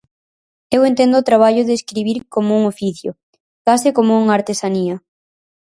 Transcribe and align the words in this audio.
Eu 0.75 0.81
entendo 0.89 1.15
o 1.17 1.27
traballo 1.29 1.63
de 1.67 1.73
escribir 1.79 2.17
como 2.33 2.49
un 2.59 2.63
oficio, 2.73 3.09
case 3.67 3.89
como 3.97 4.13
unha 4.21 4.35
artesanía. 4.39 4.95